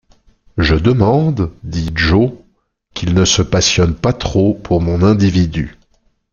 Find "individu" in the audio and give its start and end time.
5.03-5.75